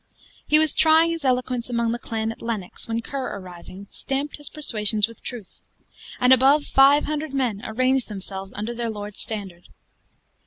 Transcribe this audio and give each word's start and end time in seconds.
He 0.47 0.57
was 0.57 0.73
trying 0.73 1.11
his 1.11 1.23
eloquence 1.23 1.69
among 1.69 1.91
the 1.91 1.99
clan 1.99 2.31
at 2.31 2.41
Lennox, 2.41 2.87
when 2.87 3.01
Ker 3.03 3.35
arriving, 3.37 3.85
stamped 3.91 4.37
his 4.37 4.49
persuasions 4.49 5.07
with 5.07 5.21
truth; 5.21 5.59
and 6.19 6.33
above 6.33 6.63
five 6.65 7.03
hundred 7.05 7.35
men 7.35 7.61
arranged 7.63 8.07
themselves 8.07 8.51
under 8.55 8.73
their 8.73 8.89
lord's 8.89 9.19
standard. 9.19 9.67